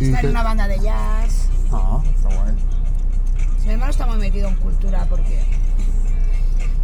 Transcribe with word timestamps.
Y 0.00 0.04
está 0.06 0.20
en 0.20 0.28
una 0.30 0.42
banda 0.42 0.66
de 0.68 0.78
jazz. 0.78 1.48
Ah, 1.72 2.00
está 2.16 2.28
guay. 2.34 2.54
Mi 3.66 3.72
hermano 3.72 3.90
está 3.90 4.06
muy 4.06 4.16
metido 4.18 4.48
en 4.48 4.54
cultura 4.56 5.06
porque 5.08 5.40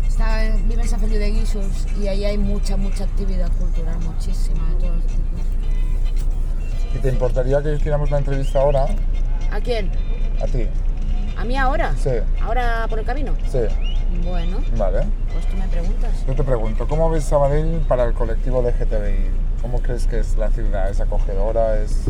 está, 0.07 0.43
vive 0.69 0.83
en 0.83 0.89
San 0.89 1.01
Feliu 1.01 1.19
de 1.19 1.31
Guíxols 1.31 1.87
y 2.01 2.09
ahí 2.09 2.25
hay 2.25 2.39
mucha, 2.39 2.77
mucha 2.77 3.05
actividad 3.05 3.51
cultural, 3.53 3.97
muchísima 4.01 4.69
de 4.71 4.75
todos 4.77 4.97
los 4.97 5.07
tipos. 5.07 5.25
¿Y 6.95 6.99
te 6.99 7.09
importaría 7.09 7.63
que 7.63 7.75
hiciéramos 7.75 8.11
la 8.11 8.19
entrevista 8.19 8.61
ahora? 8.61 8.87
¿A 9.51 9.61
quién? 9.61 9.91
A 10.43 10.47
ti. 10.47 10.67
¿A 11.37 11.45
mí 11.45 11.57
ahora? 11.57 11.95
Sí. 11.97 12.11
¿Ahora 12.43 12.87
por 12.89 12.99
el 12.99 13.05
camino? 13.05 13.35
Sí, 13.51 13.61
Bueno, 14.25 14.59
vale. 14.77 15.01
pues 15.33 15.47
tú 15.47 15.57
me 15.57 15.67
preguntas. 15.69 16.11
Yo 16.27 16.35
te 16.35 16.43
pregunto, 16.45 16.87
¿cómo 16.89 17.11
ves 17.11 17.25
Sabadell 17.25 17.81
para 17.89 18.05
el 18.05 18.15
colectivo 18.15 18.63
LGTBI? 18.63 19.31
¿Cómo 19.61 19.81
crees 19.81 20.07
que 20.07 20.19
es 20.21 20.37
la 20.37 20.51
ciudad? 20.51 20.89
¿Es 20.91 21.01
acogedora? 21.01 21.79
¿Es, 21.81 22.05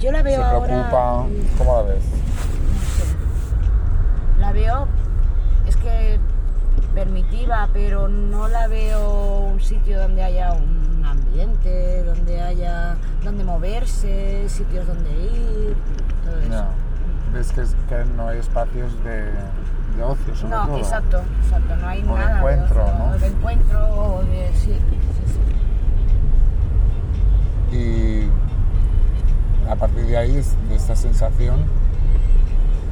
Yo 0.00 0.12
la 0.12 0.18
¿Se 0.18 0.24
veo 0.24 0.44
ahora... 0.44 0.66
preocupa? 0.66 1.26
¿Cómo 1.58 1.76
la 1.76 1.82
ves? 1.82 2.04
no 2.04 2.80
sé. 2.80 4.40
La 4.40 4.52
veo, 4.52 4.86
es 5.66 5.76
que 5.76 6.18
permitiva, 6.94 7.68
pero 7.72 8.08
no 8.08 8.48
la 8.48 8.68
veo 8.68 9.38
un 9.52 9.60
sitio 9.60 10.00
donde 10.00 10.22
haya 10.22 10.52
un 10.52 11.04
ambiente, 11.04 12.02
donde 12.04 12.40
haya 12.40 12.96
donde 13.24 13.44
moverse, 13.44 14.48
sitios 14.48 14.86
donde 14.86 15.10
ir, 15.10 15.76
todo 16.24 16.38
eso. 16.40 16.48
No. 16.50 16.86
¿Ves 17.32 17.52
que, 17.52 17.60
es- 17.62 17.76
que 17.88 18.04
no 18.16 18.28
hay 18.28 18.38
espacios 18.38 18.92
de, 19.04 19.24
de 19.96 20.02
ocio, 20.02 20.34
sobre 20.36 20.50
No, 20.56 20.66
todo? 20.66 20.78
exacto, 20.78 21.22
exacto, 21.42 21.76
no 21.76 21.88
hay 21.88 22.02
O 22.02 22.14
de 22.14 22.18
nada 22.18 22.38
encuentro, 22.38 22.84
ocio, 22.84 22.98
¿no? 22.98 23.18
de 23.18 23.26
encuentro 23.26 23.88
o 23.88 24.22
de 24.24 24.50
sí, 24.54 24.72
sí, 24.74 24.78
sí. 27.72 27.76
Y 27.76 28.25
a 29.68 29.76
partir 29.76 30.04
de 30.06 30.16
ahí, 30.16 30.32
de 30.68 30.74
esta 30.76 30.94
sensación, 30.96 31.64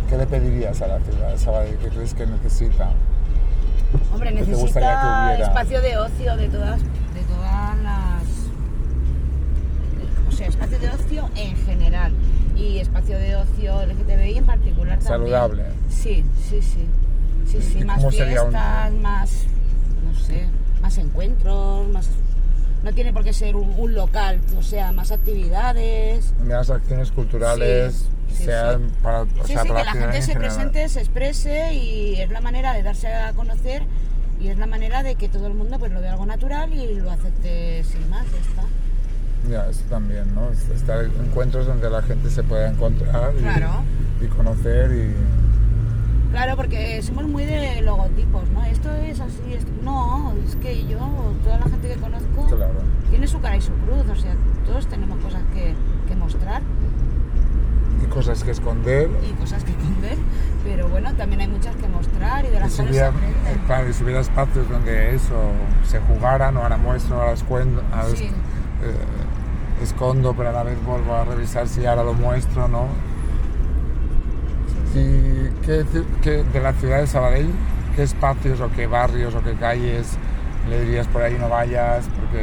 ¿qué 0.08 0.16
le 0.16 0.26
pedirías 0.26 0.80
a 0.82 0.86
la 0.88 1.00
ciudad 1.00 1.36
Sabadell? 1.36 1.76
¿Qué 1.78 1.88
crees 1.88 2.14
que 2.14 2.26
necesita? 2.26 2.90
Hombre, 4.12 4.30
¿Qué 4.34 4.40
necesita 4.40 5.34
espacio 5.36 5.80
de 5.80 5.96
ocio 5.96 6.36
de 6.36 6.48
todas, 6.48 6.80
de 6.82 7.22
todas 7.28 7.78
las. 7.82 8.22
O 10.28 10.32
sea, 10.32 10.48
espacio 10.48 10.78
de 10.80 10.88
ocio 10.88 11.28
en 11.36 11.56
general 11.64 12.12
y 12.56 12.78
espacio 12.78 13.18
de 13.18 13.36
ocio 13.36 13.82
LGTBI 13.86 14.38
en 14.38 14.46
particular 14.46 14.98
también. 14.98 15.02
Saludable. 15.32 15.64
Sí, 15.88 16.24
sí, 16.48 16.60
sí. 16.60 16.86
Sí, 17.46 17.58
¿Y 17.58 17.62
sí, 17.62 17.84
más 17.84 18.02
un- 18.02 18.10
fiestas, 18.10 18.92
más. 18.94 19.44
No 20.04 20.14
sé, 20.18 20.46
más 20.82 20.98
encuentros, 20.98 21.88
más. 21.88 22.08
No 22.84 22.92
tiene 22.92 23.12
por 23.12 23.24
qué 23.24 23.32
ser 23.32 23.56
un, 23.56 23.74
un 23.78 23.94
local, 23.94 24.40
o 24.58 24.62
sea, 24.62 24.92
más 24.92 25.10
actividades. 25.10 26.34
Unas 26.40 26.68
acciones 26.70 27.10
culturales, 27.10 28.08
Sí, 28.28 28.44
sean 28.44 28.88
sí. 28.88 28.94
para, 29.02 29.22
o 29.22 29.26
sea, 29.46 29.64
para 29.64 29.80
que 29.80 29.84
la 29.86 29.92
gente 29.92 30.16
en 30.16 30.22
se 30.22 30.32
general. 30.32 30.54
presente, 30.56 30.88
se 30.88 31.00
exprese 31.00 31.72
y 31.74 32.20
es 32.20 32.28
la 32.30 32.40
manera 32.40 32.72
de 32.74 32.82
darse 32.82 33.06
a 33.12 33.32
conocer 33.32 33.84
y 34.40 34.48
es 34.48 34.58
la 34.58 34.66
manera 34.66 35.02
de 35.02 35.14
que 35.14 35.28
todo 35.28 35.46
el 35.46 35.54
mundo 35.54 35.78
pues 35.78 35.92
lo 35.92 36.00
vea 36.00 36.12
algo 36.12 36.26
natural 36.26 36.72
y 36.74 36.94
lo 36.96 37.10
acepte 37.10 37.82
sin 37.84 38.10
más, 38.10 38.24
ya 38.30 38.38
está. 38.38 38.62
Ya, 39.64 39.70
eso 39.70 39.82
también, 39.88 40.34
¿no? 40.34 40.50
Es- 40.50 40.68
Estar 40.70 41.04
en 41.04 41.12
encuentros 41.24 41.66
donde 41.66 41.88
la 41.88 42.02
gente 42.02 42.28
se 42.30 42.42
pueda 42.42 42.68
encontrar 42.68 43.32
y, 43.38 43.42
Claro. 43.42 43.82
y 44.20 44.26
conocer 44.26 44.90
y... 44.92 46.32
Claro, 46.32 46.56
porque 46.56 47.00
somos 47.02 47.24
muy 47.28 47.44
de 47.44 47.80
logotipos, 47.82 48.42
¿no? 48.50 48.64
Esto 48.64 48.92
es 48.96 49.20
así, 49.20 49.54
esto... 49.54 49.70
no, 49.82 50.34
es 50.44 50.56
que 50.56 50.84
yo, 50.88 50.98
tiene 53.44 53.44
su 53.44 53.44
cara 53.44 53.56
y 53.56 53.60
su 53.60 53.72
cruz, 54.04 54.18
o 54.18 54.20
sea, 54.20 54.34
todos 54.66 54.86
tenemos 54.86 55.18
cosas 55.22 55.42
que, 55.52 55.74
que 56.08 56.16
mostrar 56.16 56.62
Y 58.02 58.06
cosas 58.06 58.42
que 58.44 58.50
esconder. 58.50 59.08
y 59.28 59.32
cosas 59.34 59.64
que 59.64 59.70
esconder, 59.72 60.16
pero 60.64 60.88
bueno, 60.88 61.12
también 61.14 61.40
hay 61.42 61.48
muchas 61.48 61.76
que 61.76 61.88
mostrar 61.88 62.44
y 62.44 62.48
de 62.48 62.56
Y 62.56 62.60
las 62.60 62.74
cuales 62.74 62.90
hubiera, 62.90 63.12
claro, 63.66 63.88
y 63.88 63.92
si 63.92 64.04
hubiera 64.04 64.20
espacios 64.20 64.68
donde 64.68 65.14
eso 65.14 65.34
se 65.86 66.00
jugaran, 66.00 66.56
o 66.56 66.62
ahora 66.62 66.76
muestro, 66.76 67.20
ahora 67.20 67.32
escondo, 67.32 67.82
ahora 67.92 68.08
Sí. 68.16 68.24
es- 68.24 68.30
eh, 68.32 68.34
escondo, 69.82 70.34
pero 70.36 70.50
a 70.50 70.52
la 70.52 70.62
vez 70.62 70.78
vuelvo 70.84 71.14
a 71.14 71.24
revisar 71.24 71.68
si 71.68 71.84
ahora 71.86 72.04
lo 72.04 72.14
muestro, 72.14 72.68
¿no? 72.68 72.86
¿Y 74.94 75.50
qué, 75.64 75.82
decir- 75.84 76.06
qué 76.22 76.44
de 76.44 76.60
la 76.60 76.72
ciudad 76.74 76.98
de 77.00 77.06
Sabadell, 77.06 77.50
qué 77.96 78.02
espacios 78.04 78.60
o 78.60 78.70
qué 78.70 78.86
barrios 78.86 79.34
o 79.34 79.42
qué 79.42 79.54
calles 79.54 80.16
le 80.68 80.80
dirías 80.80 81.06
por 81.08 81.22
ahí 81.22 81.36
no 81.38 81.48
vayas? 81.48 82.08
Porque 82.16 82.40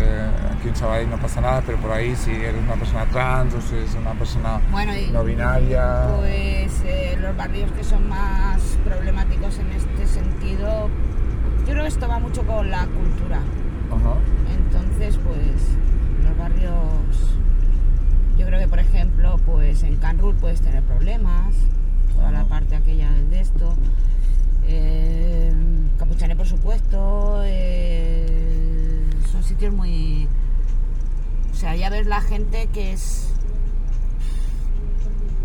aquí 0.52 0.70
en 0.70 0.76
Sabadell 0.76 1.10
no 1.10 1.18
pasa 1.18 1.42
nada, 1.42 1.64
pero 1.66 1.78
por 1.80 1.92
ahí 1.92 2.16
si 2.16 2.32
eres 2.32 2.62
una 2.64 2.76
persona 2.76 3.06
trans 3.06 3.54
o 3.54 3.62
si 3.62 3.76
eres 3.76 3.94
una 3.96 4.14
persona 4.14 4.62
Bueno, 4.72 4.96
y 4.96 5.12
no 5.12 5.24
binaria. 5.24 6.08
Pues 6.18 6.82
eh, 6.86 7.18
los 7.20 7.36
barrios 7.36 7.72
que 7.72 7.84
son 7.84 8.08
más 8.10 8.78
problemáticos 8.86 9.58
en 9.60 9.72
este 9.72 10.08
sentido, 10.08 10.90
yo 11.60 11.66
creo 11.66 11.82
que 11.84 11.90
esto 11.90 12.08
va 12.08 12.20
mucho 12.20 12.46
con 12.46 12.70
la 12.70 12.86
cultura. 12.86 13.40
Entonces, 14.56 15.20
pues 15.24 16.24
los 16.24 16.38
barrios, 16.38 17.38
yo 18.38 18.46
creo 18.46 18.60
que 18.60 18.68
por 18.68 18.80
ejemplo, 18.80 19.40
pues 19.46 19.84
en 19.84 19.98
Canrul 19.98 20.36
puedes 20.36 20.62
tener 20.62 20.82
problemas, 20.84 21.56
toda 22.16 22.32
la 22.32 22.46
parte 22.46 22.76
aquella 22.76 23.10
de 23.30 23.40
esto. 23.40 23.76
Eh, 24.64 25.52
por 26.42 26.48
supuesto, 26.48 27.42
eh, 27.46 28.01
sitios 29.52 29.74
muy... 29.74 30.28
O 31.52 31.56
sea, 31.56 31.76
ya 31.76 31.90
ves 31.90 32.08
la 32.08 32.22
gente 32.22 32.68
que 32.74 32.94
es 32.94 33.28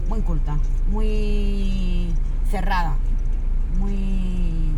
muy 0.09 0.21
culta, 0.21 0.57
muy 0.91 2.15
cerrada, 2.51 2.95
muy... 3.79 4.71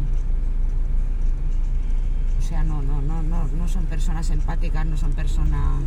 O 2.38 2.42
sea, 2.42 2.64
no, 2.64 2.80
no, 2.80 3.02
no, 3.02 3.22
no, 3.22 3.44
no 3.46 3.68
son 3.68 3.84
personas 3.84 4.30
empáticas, 4.30 4.86
no 4.86 4.96
son 4.96 5.12
personas... 5.12 5.82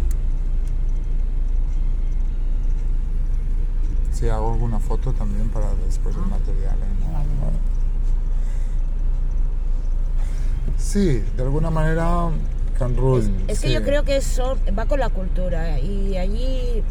Si 4.13 4.29
hago 4.29 4.53
alguna 4.53 4.77
foto 4.79 5.11
también 5.13 5.49
para 5.49 5.73
después 5.87 6.15
el 6.15 6.21
Ah. 6.25 6.27
material. 6.27 6.75
¿eh? 6.75 6.93
No, 7.07 7.13
Vale. 7.13 7.25
no. 7.25 7.71
Sí, 10.77 11.23
de 11.35 11.43
alguna 11.43 11.71
manera, 11.71 12.29
Es, 13.19 13.29
es 13.47 13.59
que 13.61 13.67
sí. 13.67 13.73
yo 13.73 13.83
creo 13.83 14.03
que 14.03 14.17
eso 14.17 14.57
va 14.77 14.85
con 14.87 14.99
la 14.99 15.09
cultura 15.09 15.79
y 15.79 16.17
allí 16.17 16.83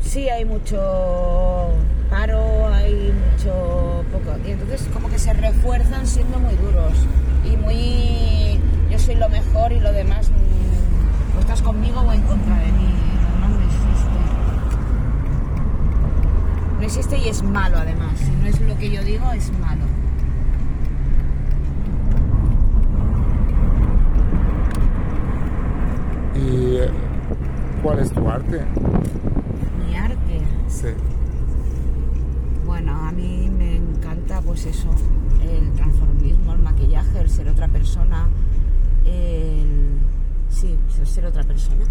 sí 0.00 0.28
hay 0.28 0.44
mucho 0.44 1.70
paro, 2.08 2.68
hay 2.68 3.12
mucho 3.12 4.04
poco. 4.12 4.36
Y 4.46 4.52
entonces 4.52 4.88
como 4.92 5.08
que 5.10 5.18
se 5.18 5.32
refuerzan 5.34 6.06
siendo 6.06 6.38
muy 6.38 6.54
duros 6.54 6.92
y 7.44 7.56
muy 7.56 8.60
yo 8.90 8.98
soy 8.98 9.16
lo 9.16 9.28
mejor 9.28 9.72
y 9.72 9.80
lo 9.80 9.92
demás 9.92 10.30
mm, 10.30 11.36
o 11.36 11.40
estás 11.40 11.60
conmigo 11.60 12.00
o 12.00 12.12
en 12.12 12.22
contra 12.22 12.56
de 12.58 12.72
mí. 12.72 12.88
No 13.40 13.62
existe. 13.66 14.18
No 16.78 16.82
existe 16.82 17.18
y 17.18 17.28
es 17.28 17.42
malo 17.42 17.76
además. 17.78 18.18
Si 18.18 18.30
no 18.30 18.46
es 18.46 18.60
lo 18.60 18.78
que 18.78 18.90
yo 18.90 19.02
digo, 19.02 19.30
es 19.32 19.52
malo. 19.58 19.84
¿Y 26.36 26.76
eh, 26.76 26.90
cuál 27.84 27.98
es 27.98 28.10
tu 28.10 28.26
arte? 28.28 28.62
Mi 29.86 29.94
arte. 29.94 30.40
Sí. 30.68 30.88
Bueno, 32.66 32.92
a 32.96 33.12
mí 33.12 33.50
me 33.56 33.76
encanta 33.76 34.40
pues 34.40 34.64
eso, 34.64 34.88
el 35.42 35.70
transformismo, 35.72 36.54
el 36.54 36.60
maquillaje, 36.60 37.20
el 37.20 37.28
ser 37.30 37.48
otra 37.50 37.68
persona, 37.68 38.26
el... 39.04 39.98
Sí, 40.48 40.78
ser- 41.04 41.26
otra 41.26 41.42
persona. 41.44 41.84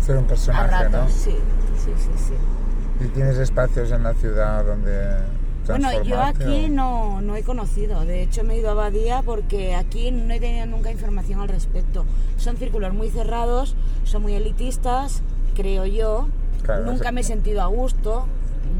Ser 0.00 0.16
un 0.16 0.24
personaje, 0.24 0.68
ratos, 0.70 0.92
¿no? 0.92 1.08
sí, 1.08 1.36
sí, 1.76 1.92
sí, 1.96 2.10
sí. 2.16 3.04
¿Y 3.04 3.08
tienes 3.08 3.36
espacios 3.36 3.92
en 3.92 4.02
la 4.02 4.14
ciudad 4.14 4.64
donde 4.64 5.18
Bueno, 5.66 6.02
yo 6.02 6.20
aquí 6.20 6.68
no, 6.68 7.20
no 7.20 7.36
he 7.36 7.42
conocido, 7.42 8.04
de 8.04 8.22
hecho 8.22 8.42
me 8.42 8.54
he 8.54 8.58
ido 8.58 8.70
a 8.70 8.74
Badía 8.74 9.22
porque 9.22 9.74
aquí 9.74 10.10
no 10.10 10.34
he 10.34 10.40
tenido 10.40 10.66
nunca 10.66 10.90
información 10.90 11.40
al 11.40 11.48
respecto. 11.48 12.04
Son 12.36 12.56
círculos 12.56 12.92
muy 12.92 13.10
cerrados, 13.10 13.76
son 14.04 14.22
muy 14.22 14.34
elitistas, 14.34 15.22
creo 15.54 15.86
yo. 15.86 16.28
Claro, 16.62 16.84
nunca 16.84 17.12
me 17.12 17.20
he 17.20 17.24
sentido 17.24 17.62
a 17.62 17.66
gusto, 17.66 18.26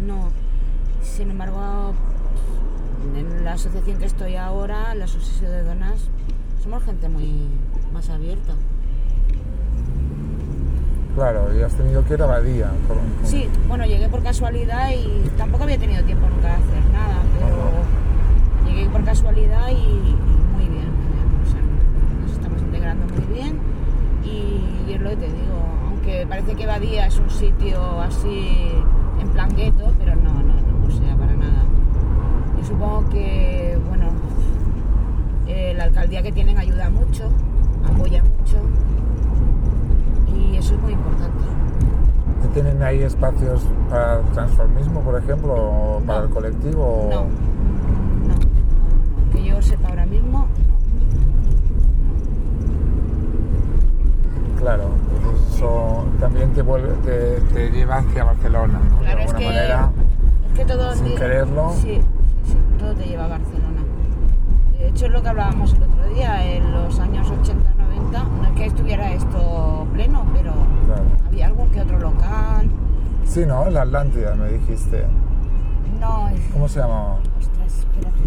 no. 0.05 0.31
Sin 1.03 1.31
embargo, 1.31 1.95
en 3.17 3.45
la 3.45 3.53
asociación 3.53 3.99
que 3.99 4.07
estoy 4.07 4.37
ahora, 4.37 4.95
la 4.95 5.05
Asociación 5.05 5.51
de 5.51 5.63
Donas, 5.63 6.09
somos 6.63 6.83
gente 6.85 7.09
muy 7.09 7.49
más 7.93 8.09
abierta. 8.09 8.55
Claro, 11.15 11.55
y 11.57 11.63
has 11.63 11.73
tenido 11.75 12.05
que 12.05 12.15
ir 12.15 12.23
a 12.23 12.27
Badía. 12.27 12.71
con- 12.89 13.27
Sí, 13.27 13.49
bueno, 13.69 13.85
llegué 13.85 14.09
por 14.09 14.23
casualidad 14.23 14.91
y 14.91 15.29
tampoco 15.37 15.65
había 15.65 15.79
tenido 15.79 16.03
tiempo 16.05 16.27
nunca 16.29 16.49
de 16.49 16.55
hacer 16.55 16.85
nada, 16.93 17.23
pero 17.39 18.71
llegué 18.71 18.89
por 18.89 19.05
casualidad 19.05 19.69
y, 19.69 19.75
y 19.75 20.17
muy 20.55 20.69
bien. 20.69 20.89
O 21.45 21.51
sea, 21.51 21.61
nos 22.23 22.33
estamos 22.33 22.63
integrando 22.63 23.05
muy 23.15 23.35
bien 23.35 23.59
y, 24.25 24.89
y 24.91 24.95
es 24.95 25.01
lo 25.03 25.11
que 25.11 25.17
te 25.17 25.27
digo, 25.27 25.59
porque 25.91 26.27
parece 26.27 26.55
que 26.55 26.67
Badía 26.67 27.07
es 27.07 27.19
un 27.19 27.29
sitio 27.29 28.01
así 28.01 28.71
en 29.21 29.29
plan 29.29 29.51
gueto, 29.55 29.93
pero 29.99 30.17
no, 30.17 30.33
no, 30.33 30.55
no, 30.55 30.87
o 30.87 30.91
sea, 30.91 31.15
para 31.17 31.35
nada. 31.35 31.63
Yo 32.59 32.65
supongo 32.65 33.09
que, 33.11 33.79
bueno, 33.87 34.07
eh, 35.47 35.75
la 35.77 35.85
alcaldía 35.85 36.23
que 36.23 36.33
tienen 36.33 36.57
ayuda 36.57 36.89
mucho, 36.89 37.29
apoya 37.85 38.23
mucho 38.23 38.57
eso 40.63 40.75
es 40.75 40.81
muy 40.81 40.93
importante. 40.93 41.45
¿Tienen 42.55 42.83
ahí 42.83 43.03
espacios 43.03 43.63
para 43.89 44.19
el 44.21 44.25
transformismo, 44.33 45.01
por 45.01 45.19
ejemplo, 45.19 45.55
o 45.55 46.01
para 46.07 46.19
No. 46.21 46.25
el 46.27 46.31
colectivo? 46.31 47.09
No, 47.11 47.21
no, 47.23 48.35
no, 48.35 49.33
que 49.33 49.45
yo 49.45 49.63
sepa 49.63 49.89
ahora 49.89 50.05
mismo, 50.07 50.41
no. 50.41 50.73
Claro, 54.59 54.85
pues 55.23 55.55
eso 55.57 56.05
también 56.21 56.53
te, 56.53 56.63
vuelve, 56.63 56.93
te, 57.05 57.41
te 57.55 57.71
lleva 57.71 57.97
hacia 57.97 58.25
Barcelona, 58.25 58.81
¿no? 58.91 58.99
Claro, 58.99 59.17
de 59.19 59.25
es 59.25 59.31
alguna 59.31 59.39
que, 59.39 59.45
manera. 59.47 59.91
es 60.53 60.59
que 60.59 60.65
todo... 60.67 60.95
sin 60.95 61.15
quererlo. 61.17 61.73
Sí, 61.81 62.01
sí, 62.45 62.57
todo 62.79 62.95
te 62.95 63.05
lleva 63.07 63.25
a 63.25 63.29
Barcelona. 63.29 63.83
De 64.79 64.89
hecho, 64.89 65.07
es 65.07 65.13
lo 65.13 65.23
que 65.23 65.29
hablábamos 65.29 65.73
el 65.75 65.83
otro 65.85 66.05
día, 66.15 66.45
en 66.57 66.71
los 66.71 66.99
años 67.01 67.29
80-90, 67.29 68.29
no 68.29 68.45
es 68.45 68.51
que 68.57 68.67
estuviera 68.67 69.13
esto 69.13 69.87
pleno, 69.95 70.25
Claro. 70.95 71.09
había 71.29 71.47
algún 71.47 71.69
que 71.71 71.81
otro 71.81 71.99
local. 71.99 72.69
Sí, 73.27 73.47
¿no? 73.47 73.69
La 73.71 73.83
Atlántida, 73.83 74.35
me 74.35 74.49
dijiste. 74.49 75.05
No, 76.01 76.29
es... 76.29 76.41
¿Cómo 76.53 76.69
se 76.69 76.81
llamaba? 76.81 77.15
Ostras, 77.39 77.79
espérate. 77.79 78.19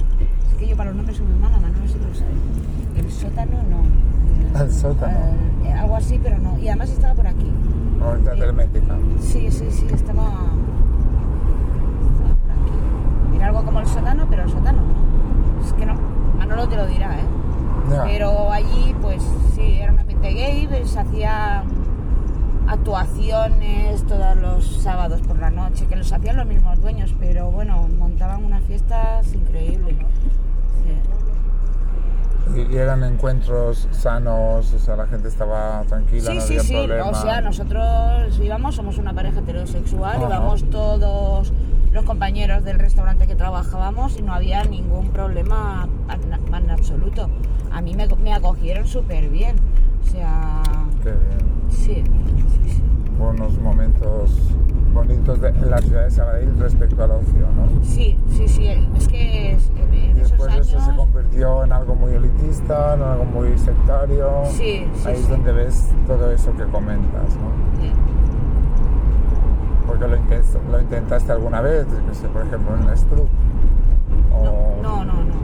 Es 0.51 0.57
que 0.57 0.67
yo 0.67 0.75
para 0.77 0.89
los 0.89 0.97
nombres 0.97 1.17
soy 1.17 1.25
muy 1.27 1.38
mala, 1.39 1.57
Manolo 1.59 1.88
sí 1.88 1.94
que 1.95 2.07
lo 2.07 2.15
sabe. 2.15 2.31
El 2.97 3.12
sótano 3.12 3.57
no. 3.69 4.62
El 4.63 4.71
sótano. 4.71 5.17
Eh, 5.65 5.73
algo 5.73 5.95
así, 5.97 6.19
pero 6.23 6.38
no. 6.39 6.57
Y 6.57 6.67
además 6.69 6.89
estaba 6.89 7.13
por 7.13 7.27
aquí. 7.27 7.51
Ahorita 8.01 8.33
Sí. 8.35 8.41
Hermética. 8.41 8.95
Sí, 9.19 9.51
sí, 9.51 9.65
sí, 9.69 9.85
estaba, 9.91 9.94
estaba 9.94 10.29
por 12.41 12.51
aquí. 12.51 13.35
Era 13.38 13.47
algo 13.47 13.63
como 13.65 13.79
el 13.81 13.88
sótano, 13.88 14.25
pero 14.29 14.44
el 14.44 14.50
sótano 14.50 14.81
no. 14.81 15.65
Es 15.65 15.73
que 15.73 15.85
no, 15.85 15.95
Manolo 16.38 16.67
te 16.69 16.77
lo 16.77 16.88
dirá, 16.88 17.15
¿eh? 17.15 17.23
Ya. 17.91 18.03
Pero 18.06 18.51
allí, 18.51 18.95
pues 19.01 19.21
sí, 19.53 19.79
era 19.81 19.91
un 19.94 20.00
ambiente 20.00 20.29
gay, 20.33 20.67
pues, 20.67 20.89
se 20.89 21.00
hacía 21.00 21.63
actuaciones 22.86 24.06
todos 24.06 24.38
los 24.38 24.64
sábados 24.84 25.20
por 25.22 25.40
la 25.40 25.50
noche, 25.50 25.88
que 25.88 25.96
los 25.96 26.14
hacían 26.14 26.38
los 26.38 26.46
mismos 26.46 26.80
dueños, 26.80 27.16
pero 27.20 27.50
bueno, 27.50 27.88
montaban 27.98 28.46
unas 28.46 28.64
fiestas 28.66 29.34
increíbles. 29.34 29.96
Sí. 32.54 32.62
Y, 32.72 32.78
eran 32.78 33.04
encuentros 33.04 33.88
sanos, 33.92 34.72
o 34.72 34.80
sea, 34.80 34.96
la 34.96 35.08
gente 35.08 35.30
estaba 35.30 35.82
tranquila, 35.88 36.30
Sí, 36.30 36.36
no 36.36 36.42
sí, 36.42 36.48
había 36.54 36.62
sí. 36.62 36.74
problema. 36.74 37.10
O 37.10 37.16
sea, 37.16 37.42
nosotros 37.42 38.40
íbamos, 38.40 38.76
somos 38.76 39.00
una 39.00 39.14
pareja 39.14 39.40
heterosexual, 39.40 40.18
Ajá. 40.18 40.28
íbamos 40.28 40.70
todos 40.70 41.54
los 41.92 42.06
compañeros 42.06 42.64
del 42.64 42.78
restaurante 42.78 43.26
que 43.26 43.35
y 43.95 44.21
no 44.21 44.33
había 44.33 44.63
ningún 44.65 45.07
problema 45.09 45.88
en, 46.53 46.69
absoluto. 46.69 47.30
A 47.71 47.81
mí 47.81 47.95
me, 47.95 48.07
me 48.21 48.33
acogieron 48.33 48.86
súper 48.88 49.30
bien. 49.30 49.56
O 50.06 50.12
sea, 50.12 50.62
Qué 51.01 51.12
bien. 51.12 51.69
sí, 51.69 52.03
sí, 52.03 52.71
sí. 52.74 52.81
Buenos 53.18 53.57
momentos 53.59 54.31
bonitos 54.94 55.39
de, 55.42 55.47
en 55.50 55.69
la 55.71 55.77
ciudad 55.80 56.03
de 56.03 56.12
Sabadell 56.12 56.59
respecto 56.59 57.03
al 57.03 57.12
ocio, 57.12 57.47
¿no? 57.56 57.83
Sí, 57.86 58.18
sí, 58.31 58.47
sí. 58.50 58.68
Es 58.97 59.07
que 59.07 59.53
es- 59.53 59.71
en, 59.77 59.94
en 59.94 60.18
Y 60.18 60.19
esos 60.19 60.31
después 60.31 60.53
años... 60.53 60.68
eso 60.68 60.80
se 60.81 60.95
convirtió 60.95 61.63
en 61.63 61.71
algo 61.71 61.95
muy 61.95 62.12
elitista, 62.13 62.95
en 62.95 63.01
algo 63.01 63.24
muy 63.25 63.57
sectario. 63.57 64.30
Sí, 64.51 64.86
sí, 64.94 65.07
Ahí 65.07 65.15
sí. 65.15 65.21
es 65.24 65.30
donde 65.30 65.51
ves 65.53 65.86
todo 66.06 66.31
eso 66.31 66.51
que 66.57 66.63
comentas, 66.65 67.36
¿no? 67.38 67.81
Sí. 67.81 67.91
Porque 69.88 70.07
lo, 70.07 70.18
intent- 70.18 70.59
lo 70.71 70.81
intentaste 70.81 71.31
alguna 71.31 71.62
vez, 71.62 71.86
por 72.33 72.41
ejemplo, 72.45 72.75
en 72.75 72.89
el 72.89 72.98
Struck. 72.98 73.27
O, 74.33 74.44
No, 74.81 75.03
no, 75.03 75.06
no, 75.06 75.13
no. 75.13 75.23
¿no? 75.23 75.35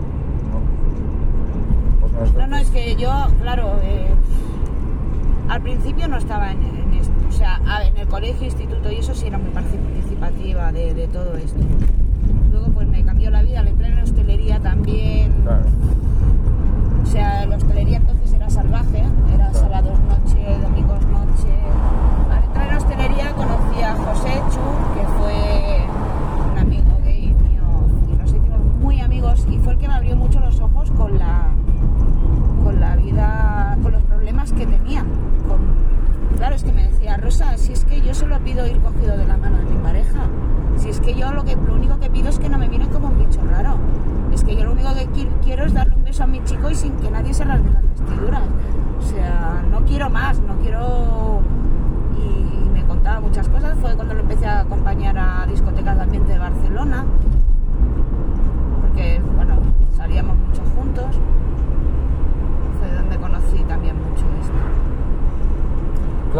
Pues 1.99 2.11
nosotros- 2.13 2.37
No, 2.37 2.47
no, 2.47 2.57
es 2.57 2.69
que 2.69 2.95
yo, 2.95 3.11
claro, 3.41 3.75
eh, 3.83 4.07
al 5.49 5.61
principio 5.61 6.07
no 6.07 6.17
estaba 6.17 6.51
en, 6.51 6.63
en 6.63 6.93
esto. 6.93 7.13
O 7.29 7.31
sea, 7.31 7.59
en 7.85 7.97
el 7.97 8.07
colegio, 8.07 8.45
instituto 8.45 8.91
y 8.91 8.95
eso 8.97 9.13
sí 9.13 9.27
era 9.27 9.37
muy 9.37 9.49
participativa 9.51 10.71
de, 10.71 10.93
de 10.93 11.07
todo 11.07 11.35
esto. 11.37 11.59
Luego 12.51 12.67
pues 12.67 12.87
me 12.87 13.03
cambió 13.03 13.29
la 13.31 13.41
vida, 13.41 13.61
le 13.63 13.71
entré 13.71 13.87
en 13.87 13.99
hostelería 13.99 14.59
también. 14.59 15.31
Claro. 15.43 15.65
O 17.03 17.05
sea, 17.05 17.45
la 17.45 17.55
hostelería 17.57 17.97
entonces 17.97 18.33
era 18.33 18.49
salvaje, 18.49 18.99
era 19.33 19.49
Claro. 19.49 19.53
sábados 19.59 19.99
noche, 20.01 20.57
domingos 20.61 20.99
noche. 21.07 21.49
Al 22.31 22.43
entrar 22.43 22.65
en 22.67 22.71
la 22.73 22.77
hostelería 22.77 23.31
conocí 23.33 23.81
a 23.81 23.95
José 23.95 24.29
Chu, 24.51 24.59
que 24.93 25.07
fue 25.17 25.81
un 26.51 26.57
amigo 26.59 26.99
gay 27.03 27.27
mío, 27.49 27.63
y 28.13 28.17
nos 28.17 28.29
hicimos 28.29 28.59
muy 28.81 28.99
amigos 29.01 29.45
y 29.49 29.57
fue 29.57 29.73
el 29.73 29.79
que 29.79 29.87
me 29.87 29.93
abrió 29.95 30.15
mucho 30.15 30.39
los 30.39 30.59
ojos 30.61 30.91
con 30.91 31.17
la, 31.17 31.47
con 32.63 32.79
la 32.79 32.95
vida, 32.95 33.77
con 33.81 33.91
los 33.91 34.03
problemas 34.03 34.51
que 34.53 34.65
tenía. 34.65 35.01
Con- 35.47 36.37
claro, 36.37 36.55
es 36.55 36.63
que 36.63 36.71
me 36.71 36.87
decía, 36.87 37.17
Rosa, 37.17 37.57
si 37.57 37.73
es 37.73 37.83
yo 38.05 38.13
solo 38.13 38.39
pido 38.39 38.65
ir 38.65 38.79
cogido 38.79 39.17
de 39.17 39.25
la 39.25 39.37
mano 39.37 39.57
de 39.57 39.65
mi 39.65 39.77
pareja, 39.81 40.19
si 40.77 40.89
es 40.89 40.99
que 40.99 41.13
yo 41.15 41.31
lo, 41.31 41.43
que, 41.43 41.55
lo 41.55 41.73
único 41.73 41.99
que 41.99 42.09
pido 42.09 42.29
es 42.29 42.39
que 42.39 42.49
no 42.49 42.57
me 42.57 42.67
miren 42.67 42.89
como 42.89 43.07
un 43.07 43.17
bicho 43.19 43.39
raro, 43.49 43.75
es 44.33 44.43
que 44.43 44.55
yo 44.55 44.63
lo 44.65 44.71
único 44.71 44.93
que 44.93 45.07
qui- 45.09 45.29
quiero 45.43 45.65
es 45.65 45.73
darle 45.73 45.95
un 45.95 46.03
beso 46.03 46.23
a 46.23 46.27
mi 46.27 46.43
chico 46.43 46.69
y 46.69 46.75
sin 46.75 46.93
que 46.93 47.11
nadie 47.11 47.33
se 47.33 47.43
rasgue 47.43 47.69
las 47.69 47.83
vestiduras. 47.83 48.41
O 48.99 49.03
sea, 49.03 49.63
no 49.69 49.81
quiero 49.85 50.09
más, 50.09 50.39
no 50.39 50.55
quiero... 50.57 51.39
Y, 52.17 52.65
y 52.67 52.69
me 52.71 52.83
contaba 52.85 53.19
muchas 53.19 53.47
cosas, 53.49 53.77
fue 53.79 53.93
cuando 53.95 54.13
lo 54.13 54.21
empecé 54.21 54.45
a 54.47 54.61
acompañar 54.61 55.17
a 55.17 55.45
discotecas 55.47 55.95
de 55.97 56.03
ambiente 56.03 56.31
de 56.33 56.39
Barcelona, 56.39 57.03
porque, 58.81 59.21
bueno, 59.35 59.55
salíamos 59.95 60.37
mucho 60.37 60.61
juntos. 60.75 61.05
Fue 62.79 62.91
donde 62.95 63.17
conocí 63.17 63.63
también 63.67 63.95
mucho 63.97 64.25
esto. 64.41 64.53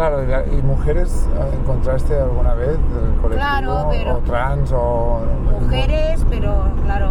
Claro, 0.02 0.24
y, 0.52 0.62
mujeres 0.62 1.28
encontraste 1.60 2.18
alguna 2.20 2.54
vez 2.54 2.70
del 2.70 3.14
colectivo? 3.20 3.34
Claro, 3.36 3.86
pero- 3.88 4.16
O 4.16 4.18
trans 4.18 4.72
o... 4.72 5.20
Mujeres, 5.60 6.26
pero 6.28 6.64
claro, 6.84 7.10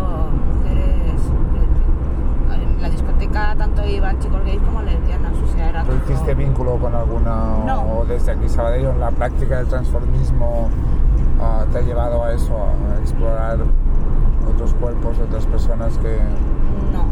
mujeres. 0.57 1.21
eh, 2.51 2.75
En 2.75 2.81
la 2.81 2.89
discoteca 2.89 3.55
tanto 3.57 3.85
iban 3.87 4.19
chicos 4.19 4.43
gays 4.43 4.61
como 4.61 4.81
lesbianas, 4.81 5.31
o 5.41 5.47
sea, 5.55 5.69
era 5.69 5.83
¿Tú 5.85 5.91
todo- 5.91 6.03
hiciste 6.03 6.33
vínculo 6.33 6.75
con 6.79 6.93
alguna 6.93 7.59
No. 7.65 7.99
o 7.99 8.05
desde 8.05 8.33
aquí 8.33 8.49
Sabadell 8.49 8.87
o 8.87 8.93
la 8.97 9.11
práctica 9.11 9.59
del 9.59 9.67
transformismo 9.67 10.69
ah, 11.41 11.63
te 11.71 11.77
ha 11.77 11.81
llevado 11.83 12.25
a 12.25 12.33
eso, 12.33 12.53
a 12.57 12.99
explorar 12.99 13.57
otros 14.53 14.73
cuerpos, 14.73 15.17
otras 15.17 15.45
personas 15.45 15.97
que... 15.99 16.19
No. 16.91 17.05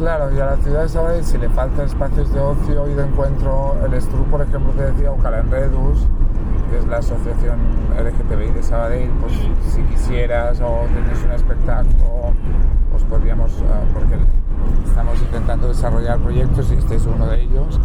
Claro, 0.00 0.34
y 0.34 0.40
a 0.40 0.46
la 0.46 0.56
ciudad 0.56 0.84
de 0.84 0.88
Sabadell 0.88 1.22
si 1.22 1.36
le 1.36 1.50
falta 1.50 1.84
espacios 1.84 2.32
de 2.32 2.40
ocio 2.40 2.88
y 2.88 2.94
de 2.94 3.02
encuentro, 3.02 3.76
el 3.84 4.00
Stru, 4.00 4.24
por 4.30 4.40
ejemplo, 4.40 4.72
te 4.72 4.90
decía, 4.90 5.12
o 5.12 5.18
Calenredus, 5.18 6.06
que 6.70 6.78
es 6.78 6.86
la 6.86 6.96
asociación 6.96 7.58
LGTBI 7.98 8.50
de 8.50 8.62
Sabadell, 8.62 9.10
pues 9.20 9.34
si 9.68 9.82
quisieras 9.82 10.58
o 10.62 10.86
tenéis 10.94 11.22
un 11.22 11.32
espectáculo, 11.32 12.32
os 12.96 13.04
podríamos, 13.04 13.62
ah, 13.68 13.82
porque 13.92 14.14
estamos 14.86 15.20
intentando 15.20 15.68
desarrollar 15.68 16.18
proyectos 16.20 16.72
y 16.72 16.76
este 16.76 16.94
es 16.94 17.04
uno 17.04 17.26
de 17.26 17.42
ellos, 17.42 17.78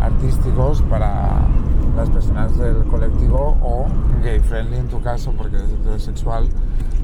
artísticos 0.00 0.82
para 0.82 1.40
las 1.96 2.10
personas 2.10 2.56
del 2.58 2.84
colectivo 2.84 3.56
o 3.62 3.86
gay 4.22 4.38
friendly 4.40 4.76
en 4.76 4.88
tu 4.88 5.00
caso, 5.00 5.32
porque 5.36 5.56
eres 5.56 5.70
heterosexual, 5.70 6.46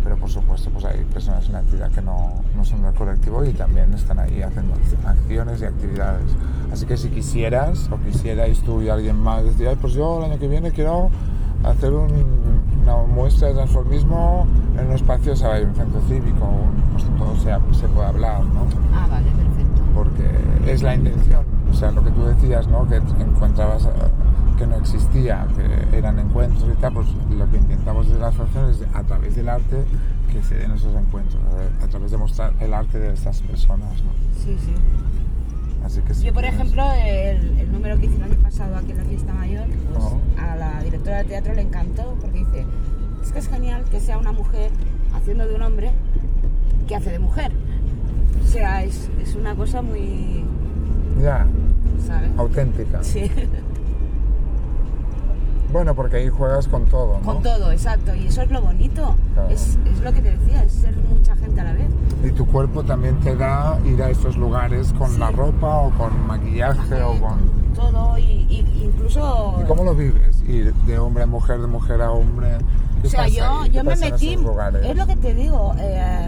pero 0.05 0.17
por 0.17 0.29
supuesto 0.31 0.71
pues 0.71 0.85
hay 0.85 1.05
personas 1.05 1.47
en 1.47 1.53
la 1.53 1.61
entidad 1.61 1.91
que 1.91 2.03
no, 2.03 2.33
no 2.57 2.65
son 2.65 2.83
del 2.83 2.93
colectivo 2.95 3.45
y 3.45 3.53
también 3.53 3.93
están 3.95 4.19
ahí 4.19 4.43
haciendo 4.43 4.75
ac- 4.75 5.07
acciones 5.09 5.61
y 5.61 5.65
actividades. 5.65 6.25
Así 6.73 6.87
que 6.87 6.97
si 6.97 7.09
quisieras 7.09 7.89
o 7.91 7.97
quisierais 8.05 8.61
tú 8.63 8.83
y 8.83 8.89
alguien 8.89 9.17
más 9.19 9.45
decir, 9.45 9.69
"Ay, 9.69 9.77
pues 9.81 9.93
yo 9.95 10.19
el 10.19 10.31
año 10.31 10.39
que 10.41 10.49
viene 10.49 10.71
quiero 10.73 11.11
hacer 11.65 11.93
un- 11.93 12.61
una 12.83 12.97
muestra 13.05 13.49
de 13.49 13.55
transformismo 13.55 14.47
en 14.77 14.87
un 14.89 14.93
espacio, 14.93 15.37
¿sabes? 15.37 15.67
un 15.69 15.75
centro 15.77 16.01
cívico, 16.09 16.49
pues 16.93 17.05
todo 17.17 17.37
sea- 17.37 17.61
se 17.73 17.87
puede 17.89 18.09
hablar, 18.09 18.45
¿no? 18.47 18.67
Ah, 18.95 19.07
vale, 19.09 19.27
perfecto. 19.31 19.83
porque 19.95 20.73
es 20.73 20.83
la 20.83 20.95
intención. 20.97 21.45
O 21.71 21.75
sea, 21.75 21.91
lo 21.93 22.03
que 22.03 22.11
tú 22.11 22.25
decías, 22.25 22.67
¿no? 22.67 22.87
Que 22.89 22.97
encontrabas 22.97 23.87
que 24.59 24.67
no 24.67 24.77
existía, 24.77 25.47
que 25.91 25.97
eran 25.99 26.19
encuentros 26.19 26.65
y 26.73 26.81
tal, 26.81 26.93
pues 26.95 27.07
lo 27.37 27.51
que 27.51 27.57
intentamos 27.59 28.07
desde 28.07 28.21
la 28.21 28.29
asociación 28.29 28.71
es 28.71 28.83
a 28.95 29.03
través 29.05 29.35
del 29.37 29.49
arte 29.49 29.85
que 30.31 30.43
se 30.43 30.55
den 30.57 30.73
esos 30.73 30.95
encuentros, 30.95 31.41
a, 31.83 31.87
través 31.89 32.11
de 32.11 32.17
mostrar 32.17 32.53
el 32.61 32.73
arte 32.73 32.99
de 32.99 33.13
estas 33.13 33.41
personas, 33.43 33.91
¿no? 34.03 34.11
Sí, 34.43 34.57
sí. 34.65 34.73
Así 35.85 36.01
que 36.03 36.15
si 36.15 36.27
Yo, 36.27 36.33
por 36.33 36.43
quieres- 36.43 36.61
ejemplo, 36.61 36.85
el, 36.93 37.59
el 37.59 37.73
número 37.73 37.99
que 37.99 38.07
hice 38.07 38.17
el 38.17 38.23
año 38.23 38.37
pasado 38.43 38.77
aquí 38.77 38.93
en 38.93 38.99
la 38.99 39.05
fiesta 39.05 39.33
mayor, 39.35 39.67
pues, 39.93 40.05
a 40.43 40.57
la 40.57 40.83
directora 40.83 41.19
de 41.19 41.25
teatro 41.25 41.55
le 41.55 41.63
encantó 41.63 42.17
porque 42.21 42.39
dice, 42.39 42.65
es 43.23 43.33
que 43.33 43.39
es 43.41 43.49
genial 43.49 43.85
que 43.91 44.01
sea 44.01 44.19
una 44.19 44.33
mujer 44.33 44.71
haciendo 45.15 45.47
de 45.47 45.55
un 45.57 45.63
hombre 45.63 45.91
que 46.89 46.97
hace 46.97 47.11
de 47.11 47.19
mujer. 47.19 47.53
O 48.43 48.47
sea, 48.47 48.83
es, 48.85 49.11
es 49.21 49.35
una 49.35 49.55
cosa 49.55 49.83
muy, 49.83 50.45
Ya, 51.21 51.47
¿sabes? 52.07 52.31
auténtica. 52.39 53.03
Sí, 53.03 53.31
Bueno, 55.73 55.95
porque 55.95 56.17
ahí 56.19 56.29
juegas 56.29 56.69
con 56.69 56.85
todo, 56.87 57.19
¿no? 57.19 57.25
con 57.25 57.43
todo, 57.43 57.73
exacto. 57.73 58.15
Y 58.15 58.27
eso 58.27 58.43
es 58.43 58.51
lo 58.51 58.61
bonito. 58.61 59.15
Claro. 59.35 59.49
Es, 59.49 59.79
es 59.87 60.01
lo 60.01 60.13
que 60.13 60.21
te 60.21 60.31
decía, 60.37 60.63
es 60.65 60.73
ser 60.73 60.95
mucha 60.97 61.35
gente 61.37 61.61
a 61.61 61.65
la 61.65 61.73
vez. 61.73 61.89
Y 62.25 62.31
tu 62.33 62.47
cuerpo 62.47 62.83
también 62.85 63.19
te 63.21 63.35
da 63.35 63.79
ir 63.85 64.03
a 64.03 64.11
estos 64.11 64.37
lugares 64.37 64.93
con 64.93 65.11
Sí. 65.11 65.19
la 65.19 65.31
ropa 65.31 65.79
o 65.79 65.91
con 65.93 66.27
maquillaje 66.27 67.03
o 67.03 67.19
con... 67.21 67.39
todo 67.75 68.19
y, 68.19 68.23
y 68.23 68.83
incluso... 68.85 69.59
¿Y 69.63 69.65
cómo 69.67 69.83
lo 69.85 69.95
vives? 69.95 70.43
Ir 70.47 70.75
de 70.75 70.99
hombre 70.99 71.23
a 71.25 71.27
mujer, 71.27 71.61
de 71.61 71.67
mujer 71.67 72.03
a 72.03 72.11
hombre. 72.11 72.59
¿Qué 73.01 73.09
O 73.09 73.11
sea, 73.11 73.27
yo, 73.29 73.67
yo 73.67 73.83
me 73.83 73.97
metí, 73.97 74.35
es 74.35 74.97
lo 74.97 75.07
que 75.07 75.17
te 75.17 75.35
digo, 75.35 75.75
eh, 75.81 76.27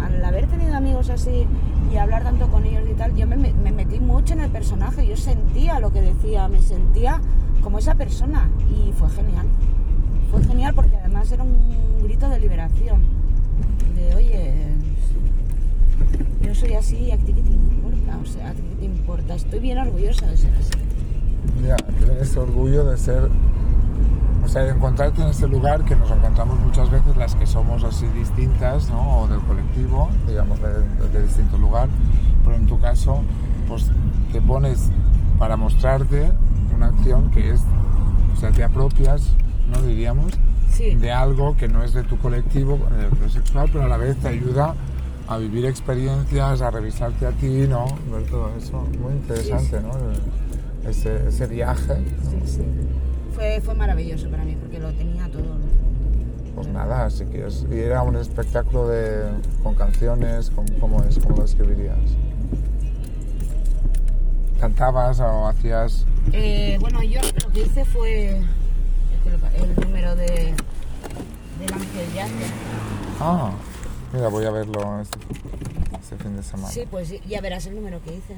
al 0.00 0.24
haber 0.24 0.46
tenido 0.46 0.76
amigos 0.76 1.10
así 1.10 1.46
y 1.92 1.96
hablar 1.96 2.24
tanto 2.24 2.48
con 2.48 2.64
ellos 2.64 2.82
y 2.90 2.94
tal, 2.94 3.14
yo 3.14 3.26
me, 3.26 3.36
me 3.36 3.72
metí 3.72 4.00
mucho 4.00 4.34
en 4.34 4.40
el 4.40 4.50
personaje, 4.50 5.06
yo 5.06 5.16
sentía 5.16 5.80
lo 5.80 5.92
que 5.92 6.02
decía, 6.02 6.48
me 6.48 6.60
sentía 6.60 7.20
como 7.62 7.78
esa 7.78 7.94
persona 7.94 8.48
y 8.70 8.92
fue 8.92 9.08
genial. 9.10 9.46
Fue 10.30 10.42
genial 10.44 10.74
porque 10.74 10.96
además 10.96 11.30
era 11.32 11.42
un 11.42 12.02
grito 12.02 12.28
de 12.28 12.40
liberación, 12.40 13.02
de 13.94 14.14
oye, 14.14 14.52
yo 16.42 16.54
soy 16.54 16.74
así 16.74 17.10
a 17.10 17.16
ti 17.16 17.32
qué 17.32 17.42
te 17.42 17.50
importa, 17.50 18.18
o 18.22 18.26
sea, 18.26 18.50
a 18.50 18.52
ti 18.52 18.62
qué 18.70 18.76
te 18.76 18.84
importa, 18.84 19.34
estoy 19.34 19.60
bien 19.60 19.78
orgullosa 19.78 20.26
de 20.26 20.36
ser 20.36 20.52
así. 20.54 20.72
Ya, 21.66 21.76
tener 21.76 22.18
ese 22.18 22.38
orgullo 22.38 22.84
de 22.84 22.96
ser, 22.98 23.28
o 24.46 24.48
sea, 24.48 24.62
de 24.62 24.70
encontrarte 24.70 25.20
en 25.22 25.28
ese 25.28 25.48
lugar 25.48 25.84
que 25.84 25.96
nos 25.96 26.10
encontramos 26.10 26.58
muchas 26.60 26.88
veces 26.90 27.16
las 27.16 27.34
que 27.34 27.46
somos 27.46 27.82
así 27.84 28.06
distintas, 28.14 28.88
¿no? 28.90 29.20
O 29.22 29.28
del 29.28 29.40
colectivo, 29.40 30.08
digamos, 30.28 30.58
de, 30.62 30.68
de- 31.08 31.22
distinto 31.26 31.58
lugar, 31.58 31.88
pero 32.44 32.56
en 32.56 32.66
tu 32.66 32.78
caso, 32.80 33.20
pues 33.68 33.90
te 34.32 34.40
pones 34.40 34.88
para 35.38 35.56
mostrarte 35.56 36.30
una 36.74 36.86
acción 36.86 37.30
que 37.32 37.50
es, 37.50 37.60
o 38.36 38.40
sea, 38.40 38.50
te 38.52 38.62
apropias, 38.64 39.32
¿no? 39.70 39.82
Diríamos, 39.82 40.32
Sí. 40.70 40.94
de 40.94 41.10
algo 41.10 41.56
que 41.56 41.68
no 41.68 41.82
es 41.82 41.92
de 41.94 42.02
tu 42.04 42.16
colectivo 42.18 42.74
eh, 42.76 43.08
heterosexual, 43.10 43.68
pero 43.72 43.84
a 43.84 43.88
la 43.88 43.96
vez 43.96 44.16
te 44.18 44.28
ayuda 44.28 44.74
a 45.26 45.38
vivir 45.38 45.64
experiencias, 45.66 46.60
a 46.60 46.70
revisarte 46.70 47.26
a 47.26 47.30
ti, 47.32 47.66
¿no? 47.68 47.86
Ver 48.12 48.22
todo 48.30 48.50
eso, 48.56 48.84
muy 49.02 49.12
interesante, 49.14 49.78
Sí, 49.78 49.82
sí. 49.82 49.82
¿no? 50.84 50.88
Ese, 50.90 51.28
ese 51.28 51.46
viaje. 51.46 51.94
¿no? 51.98 52.30
Sí, 52.30 52.36
sí. 52.44 52.62
Fue, 53.36 53.60
fue 53.60 53.74
maravilloso 53.74 54.28
para 54.30 54.44
mí 54.44 54.56
porque 54.58 54.78
lo 54.80 54.92
tenía 54.94 55.28
todo. 55.30 55.44
Pues 56.54 56.68
nada, 56.68 57.10
si 57.10 57.24
quieres. 57.26 57.66
Y 57.70 57.78
era 57.78 58.02
un 58.02 58.16
espectáculo 58.16 58.88
de, 58.88 59.24
con 59.62 59.74
canciones, 59.74 60.48
con, 60.50 60.66
¿cómo 60.80 61.02
es? 61.04 61.18
¿Cómo 61.18 61.36
lo 61.36 61.44
escribirías? 61.44 61.98
¿Cantabas 64.58 65.20
o 65.20 65.46
hacías.? 65.48 66.06
Eh, 66.32 66.78
bueno, 66.80 67.02
yo 67.02 67.20
lo 67.44 67.52
que 67.52 67.60
hice 67.60 67.84
fue 67.84 68.40
el 69.54 69.74
número 69.84 70.16
de 70.16 70.54
del 71.60 71.72
Ángel 71.72 72.12
Yace. 72.14 72.32
Ah, 73.20 73.50
mira, 74.12 74.28
voy 74.28 74.44
a 74.46 74.50
verlo 74.50 75.00
este, 75.00 75.18
este 76.00 76.16
fin 76.16 76.36
de 76.36 76.42
semana. 76.42 76.68
Sí, 76.68 76.84
pues 76.90 77.14
ya 77.26 77.40
verás 77.42 77.66
el 77.66 77.74
número 77.76 78.02
que 78.02 78.14
hice. 78.16 78.36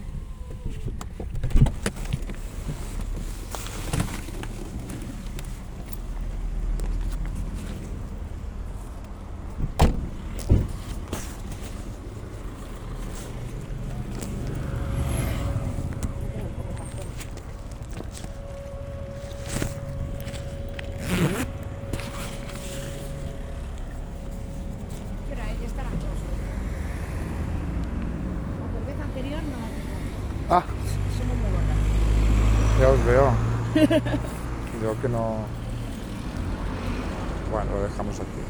¿Qué 25.27 25.33
hora 25.35 25.51
es? 25.51 25.61
Ya 25.61 25.67
estarán 25.67 25.93
dos. 25.93 26.19
La 28.61 28.67
cerveza 28.79 29.05
anterior 29.05 29.41
no. 29.43 30.45
Ah, 30.55 30.65
Somos 31.19 31.37
muy 31.37 31.51
gordas. 31.51 31.79
ya 32.81 32.89
os 32.89 32.97
Yo 34.83 35.01
que 35.01 35.09
no. 35.09 35.37
Bueno, 37.51 37.71
lo 37.75 37.83
dejamos 37.83 38.19
aquí. 38.19 38.48